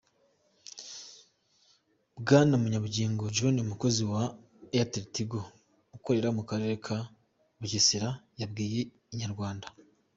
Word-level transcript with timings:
Bwana 2.21 2.53
Munyabungingo 2.61 3.23
John 3.35 3.55
umukozi 3.65 4.03
wa 4.11 4.23
AirtelTigo 4.75 5.39
ukorera 5.97 6.29
mu 6.37 6.43
karere 6.49 6.75
ka 6.85 6.97
Bugesera 7.59 8.09
yabwiye 8.41 8.81
Inyarwanda. 9.13 9.67